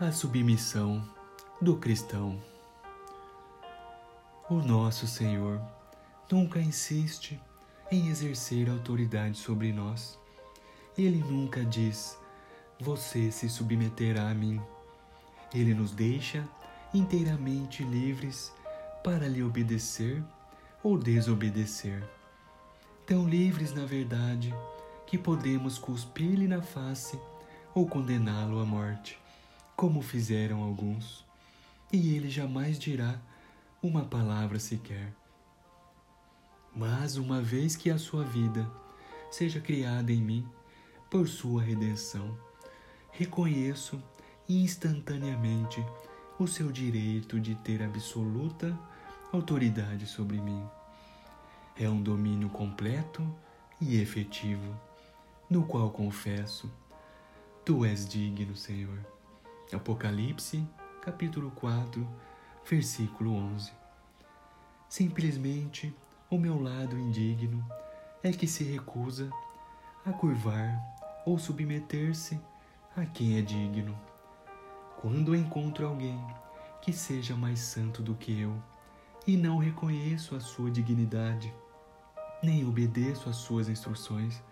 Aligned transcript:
a 0.00 0.10
submissão 0.10 1.06
do 1.60 1.76
cristão. 1.76 2.42
O 4.48 4.54
nosso 4.54 5.06
Senhor 5.06 5.60
nunca 6.32 6.58
insiste 6.58 7.38
em 7.92 8.08
exercer 8.08 8.70
autoridade 8.70 9.36
sobre 9.36 9.74
nós. 9.74 10.18
Ele 10.96 11.18
nunca 11.18 11.62
diz: 11.62 12.18
Você 12.80 13.30
se 13.30 13.46
submeterá 13.50 14.30
a 14.30 14.34
mim. 14.34 14.58
Ele 15.52 15.74
nos 15.74 15.90
deixa 15.90 16.48
inteiramente 16.94 17.84
livres 17.84 18.50
para 19.04 19.28
lhe 19.28 19.42
obedecer 19.42 20.24
ou 20.82 20.96
desobedecer. 20.96 22.02
Tão 23.04 23.28
livres, 23.28 23.74
na 23.74 23.84
verdade, 23.84 24.54
que 25.06 25.18
podemos 25.18 25.78
cuspir-lhe 25.78 26.48
na 26.48 26.62
face 26.62 27.20
ou 27.74 27.86
condená-lo 27.86 28.60
à 28.60 28.64
morte 28.64 29.20
como 29.80 30.02
fizeram 30.02 30.62
alguns, 30.62 31.24
e 31.90 32.14
ele 32.14 32.28
jamais 32.28 32.78
dirá 32.78 33.18
uma 33.82 34.04
palavra 34.04 34.58
sequer. 34.58 35.10
Mas 36.76 37.16
uma 37.16 37.40
vez 37.40 37.76
que 37.76 37.88
a 37.88 37.96
sua 37.96 38.22
vida 38.22 38.70
seja 39.30 39.58
criada 39.58 40.12
em 40.12 40.20
mim 40.20 40.46
por 41.08 41.26
sua 41.26 41.62
redenção, 41.62 42.38
reconheço 43.10 43.98
instantaneamente 44.46 45.82
o 46.38 46.46
seu 46.46 46.70
direito 46.70 47.40
de 47.40 47.54
ter 47.54 47.82
absoluta 47.82 48.78
autoridade 49.32 50.04
sobre 50.04 50.38
mim. 50.42 50.62
É 51.74 51.88
um 51.88 52.02
domínio 52.02 52.50
completo 52.50 53.26
e 53.80 53.98
efetivo, 53.98 54.78
no 55.48 55.64
qual 55.64 55.88
confesso: 55.88 56.70
Tu 57.64 57.82
és 57.86 58.06
digno, 58.06 58.54
Senhor. 58.54 59.19
Apocalipse, 59.72 60.66
capítulo 61.00 61.50
4, 61.52 62.06
versículo 62.68 63.34
11. 63.34 63.72
Simplesmente 64.88 65.94
o 66.28 66.36
meu 66.36 66.60
lado 66.60 66.98
indigno 66.98 67.64
é 68.22 68.32
que 68.32 68.48
se 68.48 68.64
recusa 68.64 69.30
a 70.04 70.12
curvar 70.12 70.76
ou 71.24 71.38
submeter-se 71.38 72.40
a 72.96 73.06
quem 73.06 73.38
é 73.38 73.42
digno. 73.42 73.96
Quando 75.00 75.36
encontro 75.36 75.86
alguém 75.86 76.20
que 76.82 76.92
seja 76.92 77.36
mais 77.36 77.60
santo 77.60 78.02
do 78.02 78.14
que 78.14 78.40
eu 78.40 78.60
e 79.26 79.36
não 79.36 79.58
reconheço 79.58 80.34
a 80.34 80.40
sua 80.40 80.70
dignidade, 80.70 81.54
nem 82.42 82.66
obedeço 82.66 83.28
às 83.28 83.36
suas 83.36 83.68
instruções, 83.68 84.42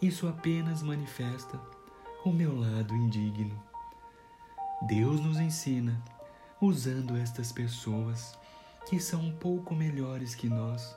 isso 0.00 0.28
apenas 0.28 0.82
manifesta 0.82 1.60
o 2.24 2.30
meu 2.30 2.56
lado 2.56 2.94
indigno. 2.94 3.73
Deus 4.86 5.18
nos 5.18 5.38
ensina 5.38 5.98
usando 6.60 7.16
estas 7.16 7.50
pessoas 7.50 8.38
que 8.86 9.00
são 9.00 9.22
um 9.22 9.32
pouco 9.32 9.74
melhores 9.74 10.34
que 10.34 10.46
nós, 10.46 10.94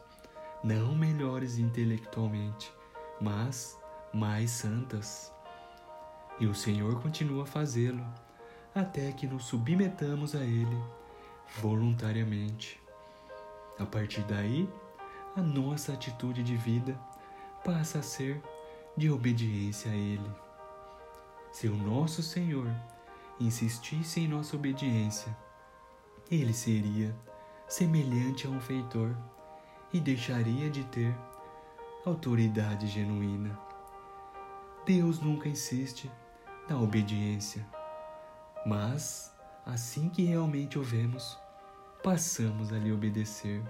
não 0.61 0.93
melhores 0.93 1.57
intelectualmente, 1.57 2.69
mas 3.21 3.79
mais 4.13 4.51
santas. 4.51 5.31
E 6.37 6.45
o 6.45 6.53
Senhor 6.53 7.01
continua 7.01 7.43
a 7.43 7.45
fazê-lo 7.45 8.05
até 8.75 9.13
que 9.13 9.25
nos 9.25 9.45
submetamos 9.45 10.35
a 10.35 10.43
Ele 10.43 10.83
voluntariamente. 11.61 12.81
A 13.79 13.85
partir 13.85 14.23
daí, 14.23 14.69
a 15.33 15.41
nossa 15.41 15.93
atitude 15.93 16.43
de 16.43 16.57
vida 16.57 16.99
passa 17.63 17.99
a 17.99 18.03
ser 18.03 18.43
de 18.97 19.09
obediência 19.09 19.89
a 19.89 19.95
Ele. 19.95 20.29
Se 21.53 21.69
o 21.69 21.77
nosso 21.77 22.21
Senhor 22.21 22.69
insistisse 23.39 24.19
em 24.19 24.27
nossa 24.27 24.55
obediência, 24.55 25.35
ele 26.29 26.53
seria 26.53 27.15
semelhante 27.67 28.47
a 28.47 28.49
um 28.49 28.59
feitor 28.59 29.15
e 29.93 29.99
deixaria 29.99 30.69
de 30.69 30.83
ter 30.85 31.15
autoridade 32.05 32.87
genuína. 32.87 33.57
Deus 34.85 35.19
nunca 35.19 35.47
insiste 35.47 36.11
na 36.69 36.79
obediência, 36.79 37.65
mas 38.65 39.33
assim 39.65 40.09
que 40.09 40.23
realmente 40.23 40.79
o 40.79 40.83
vemos, 40.83 41.37
passamos 42.03 42.71
a 42.71 42.77
lhe 42.77 42.91
obedecer 42.91 43.63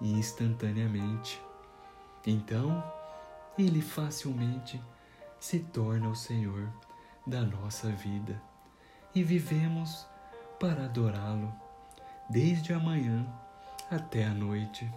instantaneamente. 0.00 1.42
Então, 2.26 2.82
ele 3.58 3.82
facilmente 3.82 4.80
se 5.38 5.60
torna 5.60 6.08
o 6.08 6.16
Senhor 6.16 6.68
da 7.26 7.42
nossa 7.42 7.90
vida 7.90 8.40
e 9.14 9.22
vivemos 9.22 10.06
para 10.58 10.84
adorá-lo, 10.84 11.54
desde 12.28 12.72
a 12.72 12.78
manhã 12.78 13.26
até 13.90 14.24
a 14.24 14.34
noite. 14.34 14.90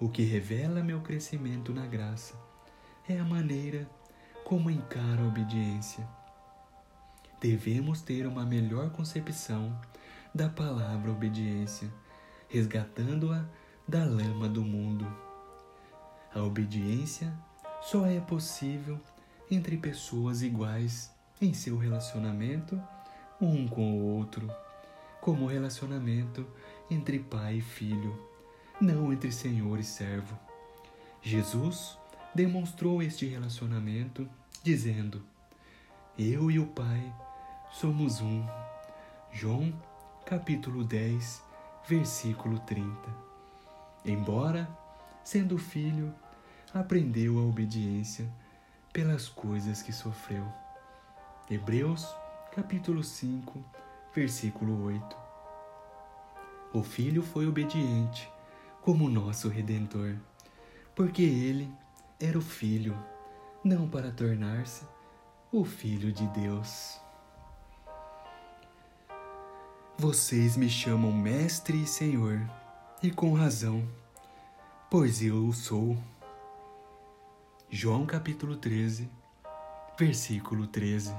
O 0.00 0.08
que 0.08 0.22
revela 0.22 0.82
meu 0.82 1.00
crescimento 1.00 1.74
na 1.74 1.86
graça 1.86 2.34
é 3.08 3.18
a 3.18 3.24
maneira 3.24 3.88
como 4.44 4.70
encara 4.70 5.22
a 5.22 5.26
obediência. 5.26 6.06
Devemos 7.40 8.00
ter 8.00 8.26
uma 8.26 8.46
melhor 8.46 8.90
concepção 8.90 9.78
da 10.34 10.48
palavra 10.48 11.10
obediência, 11.10 11.92
resgatando-a 12.48 13.44
da 13.86 14.04
lama 14.04 14.48
do 14.48 14.62
mundo. 14.62 15.06
A 16.34 16.40
obediência 16.42 17.32
só 17.82 18.06
é 18.06 18.20
possível 18.20 19.00
entre 19.50 19.76
pessoas 19.76 20.42
iguais 20.42 21.15
em 21.40 21.52
seu 21.52 21.76
relacionamento 21.76 22.80
um 23.40 23.68
com 23.68 23.98
o 23.98 24.16
outro, 24.16 24.50
como 25.20 25.44
o 25.44 25.48
relacionamento 25.48 26.46
entre 26.90 27.18
pai 27.18 27.56
e 27.56 27.60
filho, 27.60 28.18
não 28.80 29.12
entre 29.12 29.30
senhor 29.30 29.78
e 29.78 29.84
servo. 29.84 30.38
Jesus 31.22 31.98
demonstrou 32.34 33.02
este 33.02 33.26
relacionamento 33.26 34.28
dizendo: 34.62 35.22
Eu 36.18 36.50
e 36.50 36.58
o 36.58 36.66
Pai 36.66 37.12
somos 37.72 38.20
um. 38.20 38.46
João, 39.32 39.72
capítulo 40.24 40.84
10, 40.84 41.42
versículo 41.88 42.58
30. 42.60 42.86
Embora, 44.04 44.68
sendo 45.24 45.58
filho, 45.58 46.14
aprendeu 46.72 47.38
a 47.38 47.42
obediência 47.42 48.26
pelas 48.92 49.28
coisas 49.28 49.82
que 49.82 49.92
sofreu. 49.92 50.46
Hebreus, 51.48 52.12
capítulo 52.50 53.04
5, 53.04 53.64
versículo 54.12 54.82
8. 54.86 55.16
O 56.72 56.82
Filho 56.82 57.22
foi 57.22 57.46
obediente 57.46 58.28
como 58.82 59.08
nosso 59.08 59.48
Redentor, 59.48 60.16
porque 60.92 61.22
ele 61.22 61.72
era 62.18 62.36
o 62.36 62.42
Filho, 62.42 62.98
não 63.62 63.88
para 63.88 64.10
tornar-se 64.10 64.84
o 65.52 65.64
Filho 65.64 66.12
de 66.12 66.26
Deus. 66.26 67.00
Vocês 69.96 70.56
me 70.56 70.68
chamam 70.68 71.12
Mestre 71.12 71.80
e 71.80 71.86
Senhor, 71.86 72.40
e 73.00 73.12
com 73.12 73.34
razão, 73.34 73.88
pois 74.90 75.22
eu 75.22 75.46
o 75.46 75.52
sou. 75.52 75.96
João 77.70 78.04
capítulo 78.04 78.56
13, 78.56 79.08
versículo 79.98 80.68
13. 80.68 81.12